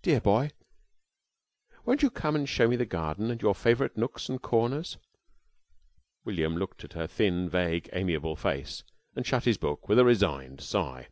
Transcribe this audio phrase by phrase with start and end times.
[0.00, 0.52] "Dear boy!
[1.84, 4.96] Won't you come and show me the garden and your favourite nooks and corners?"
[6.24, 8.84] William looked at her thin, vague, amiable face,
[9.16, 11.08] and shut his book with a resigned sigh.